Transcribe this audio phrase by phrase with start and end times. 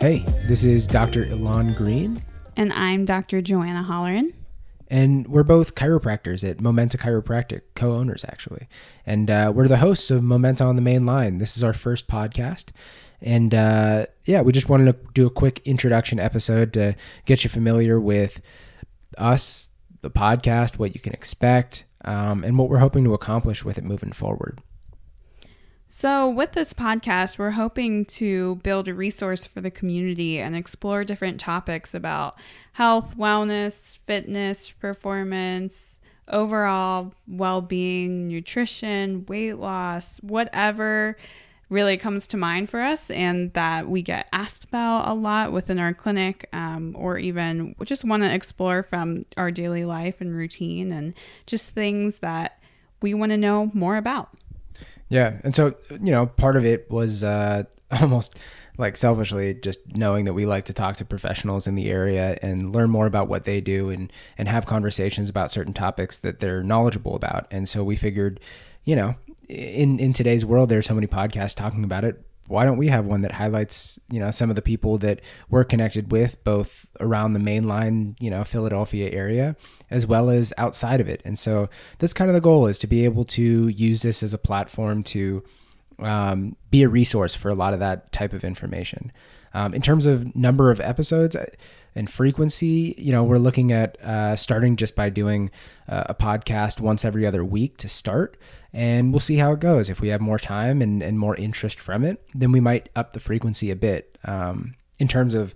[0.00, 1.24] Hey, this is Dr.
[1.26, 2.22] Ilan Green,
[2.58, 3.40] And I'm Dr.
[3.40, 4.32] Joanna Holleran.
[4.88, 8.66] and we're both chiropractors at Momenta Chiropractic, co owners actually.
[9.06, 11.38] And uh, we're the hosts of Momenta on the Main Line.
[11.38, 12.70] This is our first podcast.
[13.20, 17.50] And uh, yeah, we just wanted to do a quick introduction episode to get you
[17.50, 18.40] familiar with
[19.18, 19.68] us,
[20.02, 23.84] the podcast, what you can expect, um, and what we're hoping to accomplish with it
[23.84, 24.60] moving forward.
[26.00, 31.02] So, with this podcast, we're hoping to build a resource for the community and explore
[31.02, 32.36] different topics about
[32.74, 35.98] health, wellness, fitness, performance,
[36.28, 41.16] overall well being, nutrition, weight loss, whatever
[41.68, 45.80] really comes to mind for us and that we get asked about a lot within
[45.80, 50.92] our clinic um, or even just want to explore from our daily life and routine
[50.92, 51.12] and
[51.44, 52.62] just things that
[53.02, 54.30] we want to know more about.
[55.08, 57.64] Yeah, and so you know, part of it was uh,
[58.00, 58.38] almost
[58.76, 62.72] like selfishly just knowing that we like to talk to professionals in the area and
[62.72, 66.62] learn more about what they do and and have conversations about certain topics that they're
[66.62, 67.46] knowledgeable about.
[67.50, 68.40] And so we figured,
[68.84, 69.16] you know,
[69.48, 72.22] in in today's world, there's so many podcasts talking about it.
[72.48, 75.64] Why don't we have one that highlights, you know, some of the people that we're
[75.64, 79.54] connected with, both around the Main Line, you know, Philadelphia area,
[79.90, 81.22] as well as outside of it?
[81.24, 84.32] And so that's kind of the goal is to be able to use this as
[84.32, 85.44] a platform to
[85.98, 89.12] um, be a resource for a lot of that type of information.
[89.54, 91.46] Um, in terms of number of episodes uh,
[91.94, 95.50] and frequency, you know, we're looking at uh, starting just by doing
[95.88, 98.36] uh, a podcast once every other week to start,
[98.72, 99.88] and we'll see how it goes.
[99.88, 103.12] If we have more time and, and more interest from it, then we might up
[103.12, 104.18] the frequency a bit.
[104.24, 105.54] Um, in terms of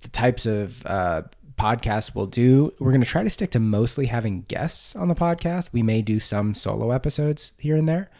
[0.00, 1.22] the types of uh,
[1.58, 5.14] podcasts we'll do, we're going to try to stick to mostly having guests on the
[5.14, 5.68] podcast.
[5.72, 8.10] We may do some solo episodes here and there.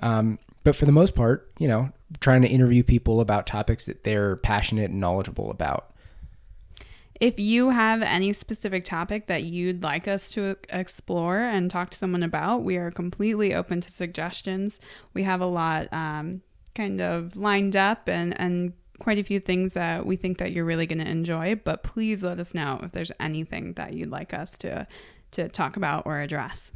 [0.00, 4.04] Um, but for the most part, you know, trying to interview people about topics that
[4.04, 5.92] they're passionate and knowledgeable about.
[7.20, 11.98] If you have any specific topic that you'd like us to explore and talk to
[11.98, 14.78] someone about, we are completely open to suggestions.
[15.14, 16.42] We have a lot um,
[16.76, 20.64] kind of lined up and, and quite a few things that we think that you're
[20.64, 21.56] really going to enjoy.
[21.56, 24.86] But please let us know if there's anything that you'd like us to
[25.30, 26.72] to talk about or address.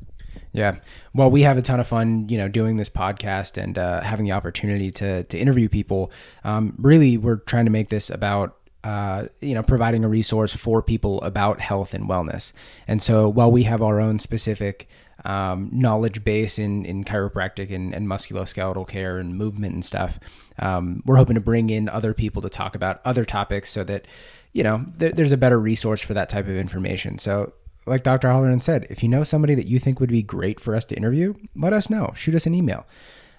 [0.53, 0.77] Yeah.
[1.15, 4.27] Well, we have a ton of fun, you know, doing this podcast and uh, having
[4.27, 6.13] the opportunity to to interview people.
[6.45, 10.83] Um, really, we're trying to make this about uh, you know, providing a resource for
[10.83, 12.53] people about health and wellness.
[12.89, 14.89] And so while we have our own specific
[15.25, 20.19] um, knowledge base in, in chiropractic and, and musculoskeletal care and movement and stuff,
[20.59, 24.07] um, we're hoping to bring in other people to talk about other topics so that,
[24.53, 27.19] you know, th- there's a better resource for that type of information.
[27.19, 27.53] So
[27.87, 28.29] like Dr.
[28.29, 30.97] Holleran said, if you know somebody that you think would be great for us to
[30.97, 32.13] interview, let us know.
[32.15, 32.87] Shoot us an email.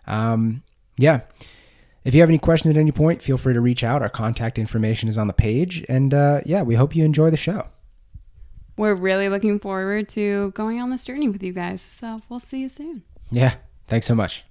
[0.07, 0.63] Um,
[0.97, 1.21] yeah.
[2.03, 4.01] If you have any questions at any point, feel free to reach out.
[4.01, 5.85] Our contact information is on the page.
[5.87, 7.67] And uh, yeah, we hope you enjoy the show.
[8.75, 11.81] We're really looking forward to going on this journey with you guys.
[11.81, 13.03] So we'll see you soon.
[13.31, 13.55] Yeah.
[13.87, 14.43] Thanks so much.